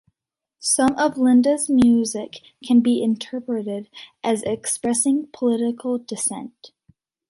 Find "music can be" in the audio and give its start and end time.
1.69-3.03